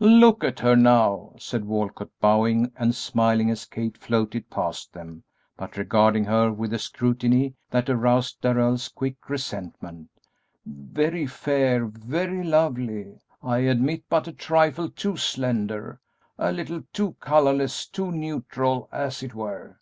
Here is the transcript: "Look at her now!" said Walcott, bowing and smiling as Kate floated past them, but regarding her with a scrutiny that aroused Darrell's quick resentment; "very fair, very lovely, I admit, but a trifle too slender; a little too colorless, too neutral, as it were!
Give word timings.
"Look 0.00 0.44
at 0.44 0.58
her 0.60 0.76
now!" 0.76 1.32
said 1.38 1.64
Walcott, 1.64 2.10
bowing 2.20 2.70
and 2.76 2.94
smiling 2.94 3.48
as 3.50 3.64
Kate 3.64 3.96
floated 3.96 4.50
past 4.50 4.92
them, 4.92 5.22
but 5.56 5.78
regarding 5.78 6.26
her 6.26 6.52
with 6.52 6.74
a 6.74 6.78
scrutiny 6.78 7.54
that 7.70 7.88
aroused 7.88 8.42
Darrell's 8.42 8.88
quick 8.88 9.30
resentment; 9.30 10.10
"very 10.66 11.26
fair, 11.26 11.86
very 11.86 12.44
lovely, 12.44 13.18
I 13.42 13.60
admit, 13.60 14.04
but 14.10 14.28
a 14.28 14.32
trifle 14.32 14.90
too 14.90 15.16
slender; 15.16 16.00
a 16.36 16.52
little 16.52 16.82
too 16.92 17.16
colorless, 17.18 17.86
too 17.86 18.12
neutral, 18.12 18.90
as 18.92 19.22
it 19.22 19.34
were! 19.34 19.78